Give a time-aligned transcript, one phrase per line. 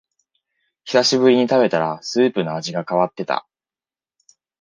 [0.83, 3.47] 久しぶりに食べたらスープの味が変わってた